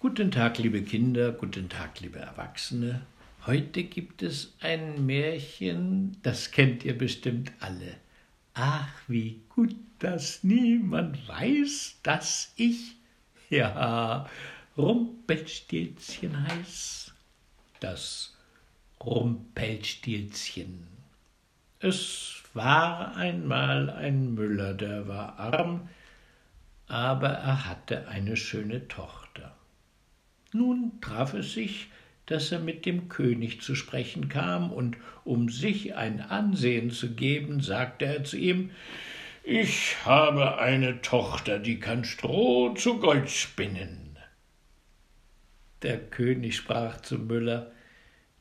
[0.00, 3.02] Guten Tag, liebe Kinder, guten Tag, liebe Erwachsene.
[3.46, 7.96] Heute gibt es ein Märchen, das kennt ihr bestimmt alle.
[8.54, 12.94] Ach, wie gut, dass niemand weiß, dass ich,
[13.50, 14.30] ja,
[14.76, 17.12] Rumpelstilzchen heiß.
[17.80, 18.36] Das
[19.04, 20.86] Rumpelstilzchen.
[21.80, 25.88] Es war einmal ein Müller, der war arm,
[26.86, 29.27] aber er hatte eine schöne Tochter.
[30.52, 31.88] Nun traf es sich,
[32.26, 37.60] dass er mit dem König zu sprechen kam, und um sich ein Ansehen zu geben,
[37.60, 38.70] sagte er zu ihm
[39.44, 44.18] Ich habe eine Tochter, die kann Stroh zu Gold spinnen.
[45.82, 47.70] Der König sprach zum Müller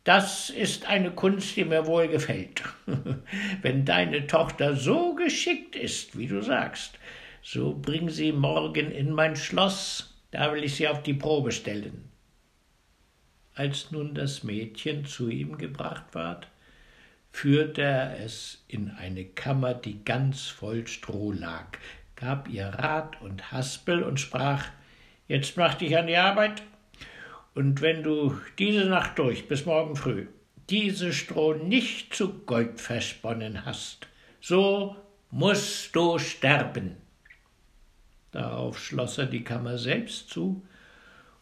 [0.04, 2.64] Das ist eine Kunst, die mir wohl gefällt.
[3.62, 6.98] Wenn deine Tochter so geschickt ist, wie du sagst,
[7.42, 12.10] so bring sie morgen in mein Schloss, da will ich sie auf die Probe stellen.
[13.56, 16.48] Als nun das Mädchen zu ihm gebracht ward,
[17.32, 21.78] führte er es in eine Kammer, die ganz voll Stroh lag,
[22.16, 24.66] gab ihr Rat und Haspel und sprach
[25.28, 26.64] Jetzt mach dich an die Arbeit,
[27.54, 30.28] und wenn du diese Nacht durch bis morgen früh
[30.70, 34.08] diese Stroh nicht zu Gold versponnen hast,
[34.42, 34.96] so
[35.32, 36.98] musst du sterben.
[38.38, 40.62] Darauf schloss er die Kammer selbst zu,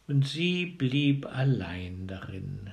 [0.07, 2.71] und sie blieb allein darin.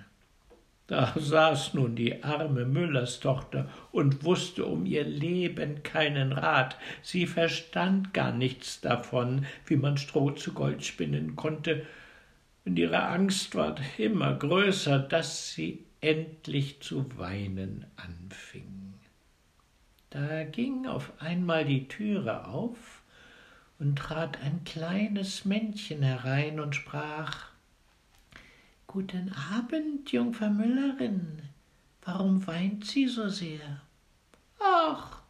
[0.87, 6.78] Da saß nun die arme Müllerstochter und wusste um ihr Leben keinen Rat.
[7.03, 11.84] Sie verstand gar nichts davon, wie man Stroh zu Gold spinnen konnte,
[12.65, 18.95] und ihre Angst ward immer größer, dass sie endlich zu weinen anfing.
[20.11, 23.02] Da ging auf einmal die Türe auf,
[23.83, 27.48] und trat ein kleines Männchen herein und sprach
[28.86, 31.42] Guten Abend, Jungfer Müllerin,
[32.05, 33.80] warum weint sie so sehr?
[34.60, 35.21] Ach,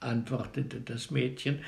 [0.00, 1.62] antwortete das Mädchen,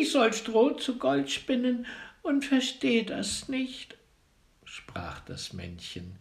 [0.00, 1.84] ich soll Stroh zu Gold spinnen
[2.22, 3.98] und versteh das nicht,
[4.64, 6.16] sprach das Männchen.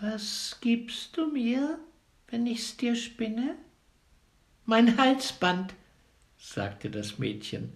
[0.00, 1.80] Was gibst du mir,
[2.28, 3.56] wenn ich's dir spinne?
[4.64, 5.74] Mein Halsband,
[6.36, 7.72] sagte das Mädchen.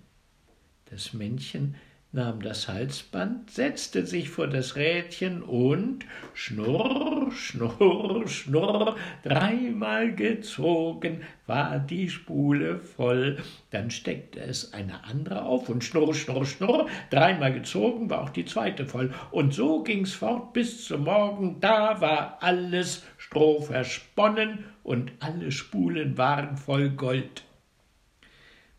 [0.92, 1.75] Das Männchen
[2.12, 6.04] nahm das Halsband, setzte sich vor das Rädchen und
[6.34, 13.38] schnurr, schnurr, schnurr, dreimal gezogen war die Spule voll.
[13.70, 18.44] Dann steckte es eine andere auf und schnurr, schnurr, schnurr, dreimal gezogen war auch die
[18.44, 19.14] zweite voll.
[19.31, 26.19] Und so ging's fort bis zum Morgen, da war alles Stroh versponnen und alle Spulen
[26.19, 27.44] waren voll Gold.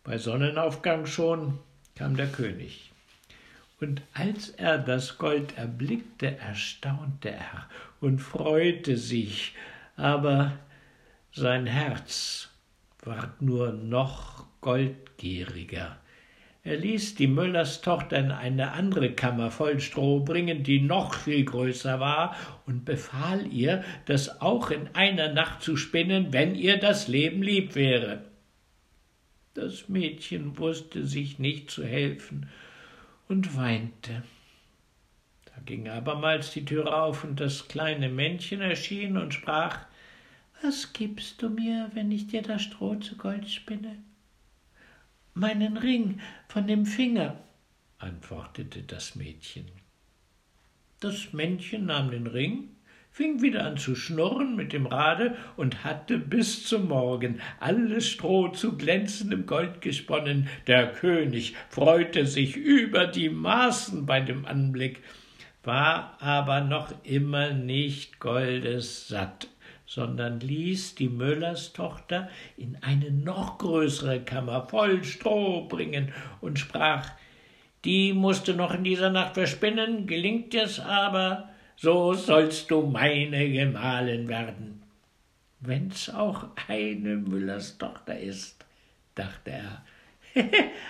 [0.04, 1.58] Bei Sonnenaufgang schon
[1.96, 2.92] kam der König.
[3.80, 7.68] Und als er das Gold erblickte, erstaunte er
[8.00, 9.54] und freute sich,
[9.98, 10.54] aber
[11.32, 12.50] sein Herz
[13.04, 15.98] ward nur noch goldgieriger.
[16.66, 22.00] Er ließ die Müllerstochter in eine andere Kammer voll Stroh bringen, die noch viel größer
[22.00, 27.44] war, und befahl ihr, das auch in einer Nacht zu spinnen, wenn ihr das Leben
[27.44, 28.24] lieb wäre.
[29.54, 32.50] Das Mädchen wusste sich nicht zu helfen
[33.28, 34.24] und weinte.
[35.46, 39.86] Da ging abermals die Tür auf, und das kleine Männchen erschien und sprach
[40.64, 43.98] Was gibst du mir, wenn ich dir das Stroh zu Gold spinne?
[45.36, 47.40] Meinen Ring von dem Finger,
[48.00, 49.66] antwortete das Mädchen.
[51.00, 52.73] Das Männchen nahm den Ring,
[53.14, 58.48] fing wieder an zu schnurren mit dem Rade und hatte bis zum Morgen alles Stroh
[58.48, 60.50] zu glänzendem Gold gesponnen.
[60.66, 65.04] Der König freute sich über die Maßen bei dem Anblick,
[65.64, 69.48] war aber noch immer nicht goldessatt
[69.86, 77.12] sondern ließ die Müllerstochter in eine noch größere Kammer voll Stroh bringen und sprach
[77.86, 84.28] Die musste noch in dieser Nacht verspinnen, gelingt dir's aber, so sollst du meine Gemahlin
[84.28, 84.84] werden.
[85.60, 88.66] Wenn's auch eine Müllers Tochter ist,
[89.16, 89.86] dachte er,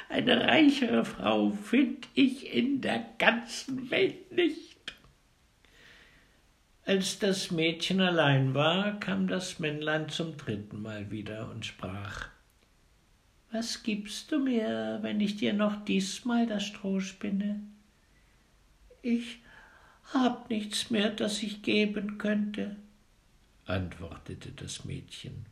[0.09, 4.73] eine reichere Frau find ich in der ganzen Welt nicht.
[6.85, 12.27] Als das Mädchen allein war, kam das Männlein zum dritten Mal wieder und sprach
[13.51, 17.61] Was gibst du mir, wenn ich dir noch diesmal das Stroh spinne?
[19.01, 19.39] Ich
[20.13, 22.75] hab nichts mehr, das ich geben könnte,
[23.65, 25.45] antwortete das Mädchen.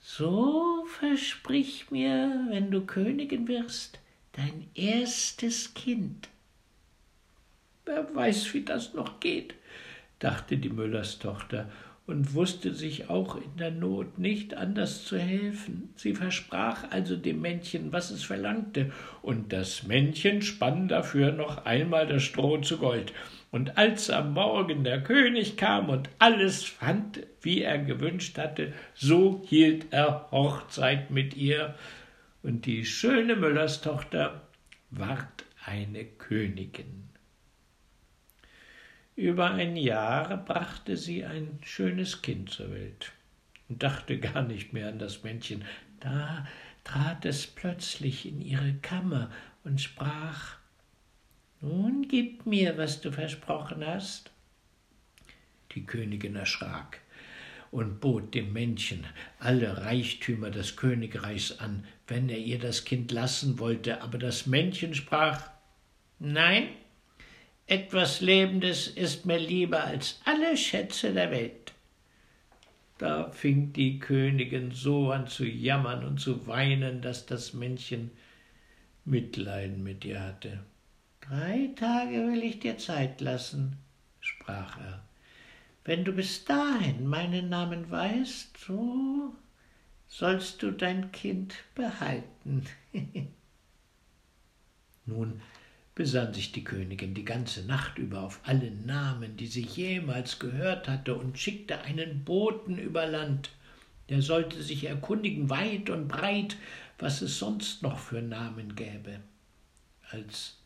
[0.00, 3.98] So versprich mir, wenn du Königin wirst,
[4.32, 6.28] dein erstes Kind.
[7.86, 9.54] wer weiß, wie das noch geht,
[10.18, 11.70] dachte die Müllerstochter
[12.06, 15.90] und wusste sich auch in der Not nicht anders zu helfen.
[15.96, 18.92] Sie versprach also dem Männchen, was es verlangte,
[19.22, 23.12] und das Männchen spann dafür noch einmal das Stroh zu Gold.
[23.50, 29.42] Und als am Morgen der König kam und alles fand, wie er gewünscht hatte, so
[29.46, 31.74] hielt er Hochzeit mit ihr,
[32.42, 34.42] und die schöne Müllerstochter
[34.90, 37.08] ward eine Königin.
[39.16, 43.12] Über ein Jahr brachte sie ein schönes Kind zur Welt
[43.68, 45.64] und dachte gar nicht mehr an das Männchen.
[46.00, 46.46] Da
[46.82, 49.30] trat es plötzlich in ihre Kammer
[49.62, 50.56] und sprach
[51.60, 54.32] Nun gib mir, was du versprochen hast.
[55.72, 57.00] Die Königin erschrak
[57.70, 59.06] und bot dem Männchen
[59.38, 64.92] alle Reichtümer des Königreichs an, wenn er ihr das Kind lassen wollte, aber das Männchen
[64.94, 65.50] sprach
[66.18, 66.68] Nein,
[67.66, 71.72] etwas Lebendes ist mir lieber als alle Schätze der Welt.
[72.98, 78.10] Da fing die Königin so an zu jammern und zu weinen, dass das Männchen
[79.04, 80.64] Mitleiden mit ihr hatte.
[81.20, 83.76] Drei Tage will ich dir Zeit lassen,
[84.20, 85.02] sprach er.
[85.84, 89.34] Wenn du bis dahin meinen Namen weißt, so
[90.06, 92.64] sollst du dein Kind behalten.
[95.06, 95.42] Nun
[95.94, 100.88] besann sich die Königin die ganze Nacht über auf alle Namen, die sie jemals gehört
[100.88, 103.50] hatte, und schickte einen Boten über Land,
[104.08, 106.56] der sollte sich erkundigen weit und breit,
[106.98, 109.20] was es sonst noch für Namen gäbe.
[110.10, 110.58] Als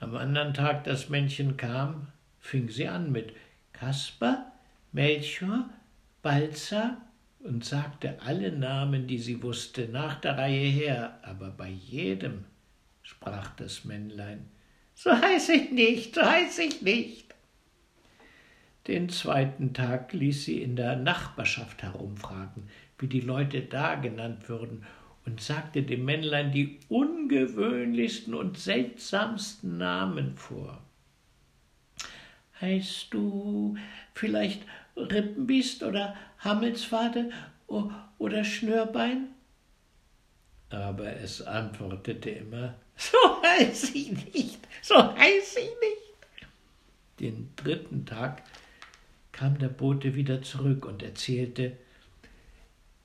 [0.00, 2.08] am andern Tag das Männchen kam,
[2.40, 3.32] fing sie an mit
[3.72, 4.50] Kasper,
[4.92, 5.68] Melchior,
[6.22, 6.96] Balzer
[7.40, 12.44] und sagte alle Namen, die sie wusste, nach der Reihe her, aber bei jedem
[13.02, 14.48] sprach das Männlein.
[14.94, 17.34] So heiß ich nicht, so heiß ich nicht.
[18.86, 22.68] Den zweiten Tag ließ sie in der Nachbarschaft herumfragen,
[22.98, 24.84] wie die Leute da genannt würden,
[25.24, 30.82] und sagte dem Männlein die ungewöhnlichsten und seltsamsten Namen vor.
[32.60, 33.76] Heißt du
[34.14, 34.62] vielleicht
[34.96, 37.30] Rippenbiest oder Hammelsfade
[38.18, 39.28] oder Schnürbein?
[40.70, 46.48] Aber es antwortete immer so heiß ich nicht, so heiß ich nicht.
[47.20, 48.42] Den dritten Tag
[49.32, 51.76] kam der Bote wieder zurück und erzählte,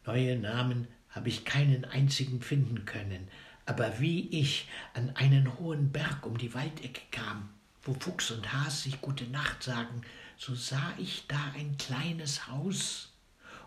[0.05, 3.27] neue Namen habe ich keinen einzigen finden können,
[3.65, 7.49] aber wie ich an einen hohen Berg um die Waldecke kam,
[7.83, 10.01] wo Fuchs und Has sich gute Nacht sagen,
[10.37, 13.13] so sah ich da ein kleines Haus,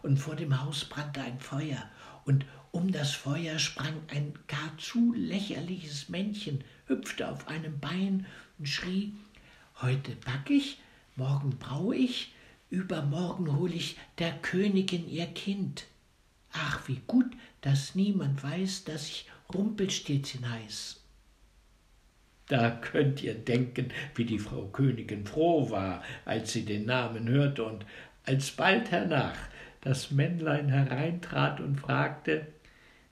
[0.03, 1.91] und vor dem Haus brannte ein Feuer,
[2.25, 8.27] und um das Feuer sprang ein gar zu lächerliches Männchen, hüpfte auf einem Bein
[8.59, 9.15] und schrie
[9.83, 10.79] Heute back ich,
[11.17, 12.33] morgen brau ich,
[12.69, 15.87] übermorgen hol ich der Königin ihr Kind.
[16.53, 17.33] Ach, wie gut,
[17.63, 21.01] dass niemand weiß, dass ich Rumpelstilzchen heiß.
[22.47, 27.65] Da könnt ihr denken, wie die Frau Königin froh war, als sie den Namen hörte
[27.65, 27.87] und
[28.25, 29.39] als bald hernach
[29.81, 32.47] das Männlein hereintrat und fragte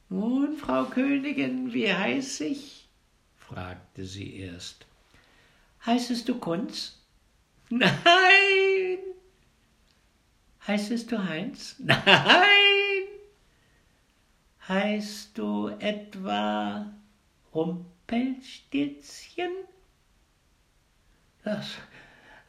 [0.09, 2.89] nun, Frau Königin, wie heiß ich?
[3.37, 4.87] fragte sie erst.
[5.85, 6.99] Heißest du Kunz?
[7.71, 8.99] Nein.
[10.67, 11.77] Heißest du Heinz?
[11.79, 12.05] Nein.
[14.69, 16.93] Heißt du etwa
[17.55, 19.51] Rumpelstilzchen?
[21.43, 21.77] Das,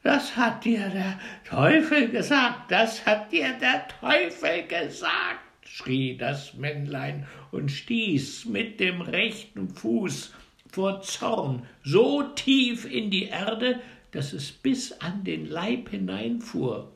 [0.02, 7.26] das hat dir der Teufel gesagt, das hat dir der Teufel gesagt schrie das Männlein
[7.52, 10.34] und stieß mit dem rechten Fuß
[10.68, 16.92] vor Zorn so tief in die Erde, dass es bis an den Leib hineinfuhr.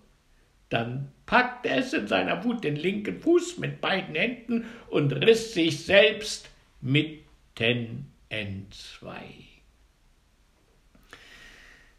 [0.70, 5.84] Dann packte es in seiner Wut den linken Fuß mit beiden Händen und riß sich
[5.84, 6.50] selbst
[6.80, 9.34] mitten entzwei.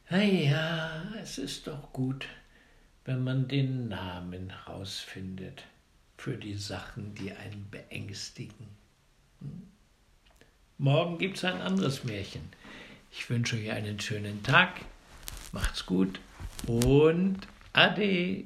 [0.10, 2.28] Na ja, es ist doch gut,
[3.06, 5.64] wenn man den Namen herausfindet
[6.18, 8.68] für die Sachen, die einen beängstigen.
[9.42, 9.68] Hm?
[10.78, 12.42] Morgen gibt es ein anderes Märchen.
[13.12, 14.82] Ich wünsche euch einen schönen Tag,
[15.52, 16.20] macht's gut
[16.68, 17.40] und
[17.74, 18.44] ade.